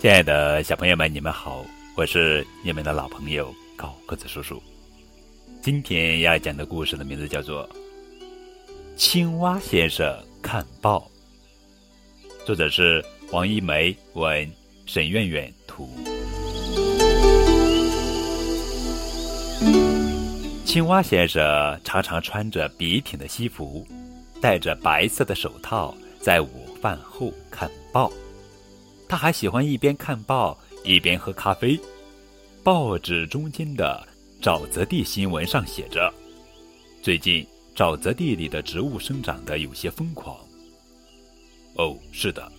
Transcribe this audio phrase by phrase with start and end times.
[0.00, 1.62] 亲爱的小朋友们，你们好，
[1.94, 4.58] 我是你们的老朋友高个子叔叔。
[5.60, 7.68] 今天要讲的故事的名字叫做
[8.96, 10.10] 《青蛙先生
[10.40, 11.06] 看报》，
[12.46, 14.50] 作者是王一梅，文
[14.86, 15.86] 沈苑苑图。
[20.64, 23.86] 青蛙先生常常穿着笔挺的西服，
[24.40, 28.10] 戴着白色的手套，在午饭后看报。
[29.10, 31.76] 他还喜欢一边看报一边喝咖啡。
[32.62, 34.06] 报纸中间的
[34.40, 36.14] 沼泽地新闻上写着
[37.02, 40.36] ：“最近沼泽地里的植物生长得有些疯狂。”
[41.74, 42.52] 哦，是的，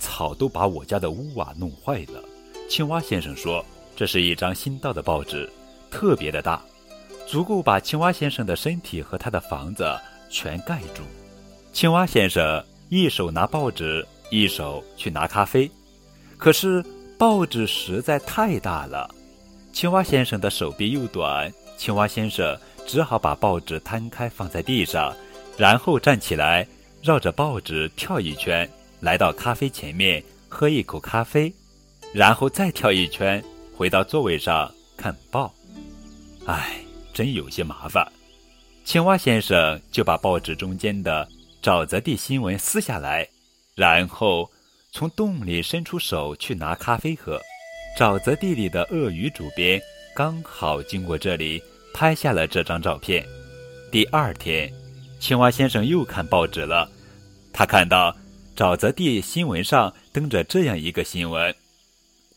[0.00, 2.20] 草都把我家的屋瓦弄坏了。
[2.68, 5.48] 青蛙先生说：“这是一张新到的报纸，
[5.88, 6.60] 特别的大，
[7.28, 9.88] 足够把青蛙先生的身体和他的房子
[10.28, 11.04] 全盖住。”
[11.72, 15.70] 青蛙先生一手拿报纸，一手去拿咖啡。
[16.42, 16.84] 可是
[17.16, 19.08] 报纸实在太大了，
[19.72, 21.48] 青蛙先生的手臂又短，
[21.78, 25.14] 青蛙先生只好把报纸摊开放在地上，
[25.56, 26.66] 然后站起来
[27.00, 31.54] 绕着报纸跳一圈，来到咖啡前面喝一口咖啡，
[32.12, 33.40] 然后再跳一圈
[33.76, 35.54] 回到座位上看报。
[36.46, 36.74] 唉，
[37.14, 38.04] 真有些麻烦。
[38.84, 41.28] 青蛙先生就把报纸中间的
[41.62, 43.28] 沼泽地新闻撕下来，
[43.76, 44.50] 然后。
[44.92, 47.40] 从洞里伸出手去拿咖啡喝，
[47.98, 49.80] 沼泽地里的鳄鱼主编
[50.14, 51.62] 刚好经过这里，
[51.94, 53.26] 拍下了这张照片。
[53.90, 54.70] 第二天，
[55.18, 56.90] 青蛙先生又看报纸了，
[57.54, 58.14] 他看到
[58.54, 61.54] 沼泽地新闻上登着这样一个新闻：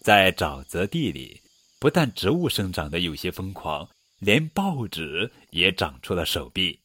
[0.01, 1.41] 在沼泽地里，
[1.77, 3.85] 不但植物生长得有些疯狂，
[4.19, 6.79] 连报纸也长出了手臂。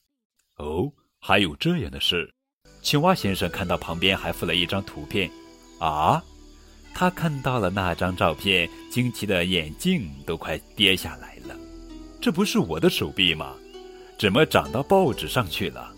[0.56, 2.28] 哦，还有这样的事！
[2.82, 5.30] 青蛙先生看到旁边还附了一张图片。
[5.80, 6.22] 啊！
[6.94, 11.56] 他看到了那张照片，惊奇的眼镜都快跌下来了。
[12.20, 13.54] 这不是我的手臂吗？
[14.18, 15.90] 怎么长到报纸上去了？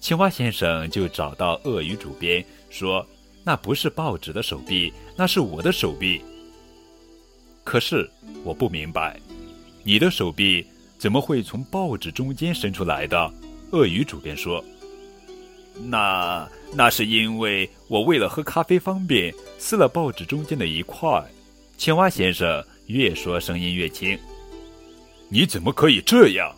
[0.00, 3.06] 青蛙先生就找到鳄鱼主编，说
[3.44, 6.22] ：“那不是报纸的手臂，那是我的手臂。
[7.64, 8.08] 可是
[8.44, 9.20] 我不明白，
[9.84, 10.66] 你的手臂
[10.96, 13.30] 怎么会从报纸中间伸出来的？”
[13.72, 14.64] 鳄鱼主编说。
[15.84, 21.24] 那那是因为我为了喝咖啡方便，撕了报纸中间的一块。
[21.76, 24.18] 青蛙先生越说声音越轻。
[25.28, 26.54] 你怎么可以这样？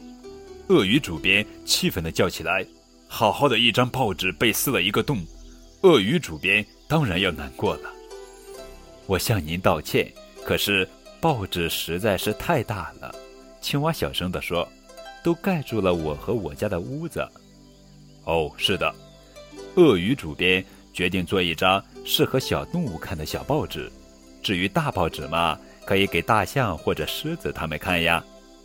[0.69, 2.64] 鳄鱼主编气愤地叫起来。
[3.08, 5.19] 好好的一张报纸被撕了一个洞，
[5.82, 7.91] 鳄鱼主编当然要难过了。
[9.06, 10.10] 我向您道歉，
[10.44, 10.88] 可是
[11.20, 13.12] 报纸实在是太大了。
[13.60, 14.66] 青蛙小声地说
[15.25, 17.28] ：“都盖住了我和我家的屋子。”
[18.25, 18.94] 哦，是的。
[19.76, 23.91] 鳄鱼主编决定做一张适合小动物看的小报纸，
[24.42, 28.22] 至于大报纸嘛，可以给大象或者狮子他们看呀。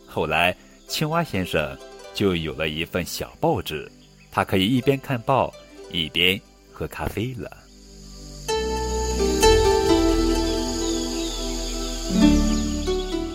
[0.08, 0.56] 后来，
[0.88, 1.78] 青蛙先生
[2.14, 3.90] 就有了一份小报纸，
[4.32, 5.54] 他可以一边看报
[5.92, 6.40] 一边
[6.72, 7.52] 喝咖啡了。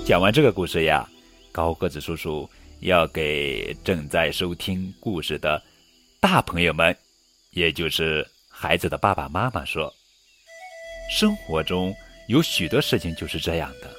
[0.05, 1.09] 讲完这个故事呀，
[1.53, 2.49] 高个子叔叔
[2.81, 5.63] 要给正在收听故事的
[6.19, 6.97] 大朋友们。
[7.51, 9.93] 也就是孩子的爸爸妈妈说
[11.11, 11.95] ：“生活中
[12.29, 13.91] 有许多事情就是这样的，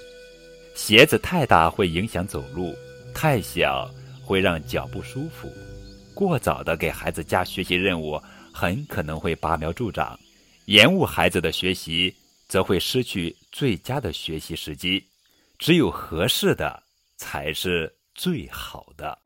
[0.75, 2.73] 鞋子太大会影响走路，
[3.13, 5.51] 太小会让脚不舒服，
[6.15, 8.21] 过早的给孩子加学习任务
[8.53, 10.17] 很可能会拔苗助长，
[10.65, 12.15] 延误孩子的学习
[12.47, 15.05] 则会失去最佳的学习时机。
[15.59, 16.81] 只有合适的
[17.17, 19.17] 才是最好的。”